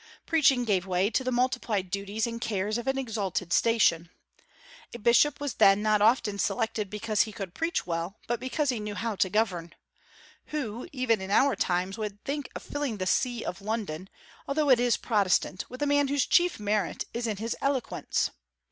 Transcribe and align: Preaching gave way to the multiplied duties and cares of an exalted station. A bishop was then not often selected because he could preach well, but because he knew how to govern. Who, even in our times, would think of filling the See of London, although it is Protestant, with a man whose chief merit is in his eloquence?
Preaching 0.25 0.63
gave 0.65 0.87
way 0.87 1.11
to 1.11 1.23
the 1.23 1.31
multiplied 1.31 1.91
duties 1.91 2.25
and 2.25 2.41
cares 2.41 2.79
of 2.79 2.87
an 2.87 2.97
exalted 2.97 3.53
station. 3.53 4.09
A 4.95 4.97
bishop 4.97 5.39
was 5.39 5.53
then 5.53 5.83
not 5.83 6.01
often 6.01 6.39
selected 6.39 6.89
because 6.89 7.21
he 7.21 7.31
could 7.31 7.53
preach 7.53 7.85
well, 7.85 8.17
but 8.25 8.39
because 8.39 8.69
he 8.69 8.79
knew 8.79 8.95
how 8.95 9.15
to 9.17 9.29
govern. 9.29 9.75
Who, 10.45 10.89
even 10.91 11.21
in 11.21 11.29
our 11.29 11.55
times, 11.55 11.99
would 11.99 12.19
think 12.23 12.49
of 12.55 12.63
filling 12.63 12.97
the 12.97 13.05
See 13.05 13.45
of 13.45 13.61
London, 13.61 14.09
although 14.47 14.71
it 14.71 14.79
is 14.79 14.97
Protestant, 14.97 15.69
with 15.69 15.83
a 15.83 15.85
man 15.85 16.07
whose 16.07 16.25
chief 16.25 16.59
merit 16.59 17.05
is 17.13 17.27
in 17.27 17.37
his 17.37 17.55
eloquence? 17.61 18.31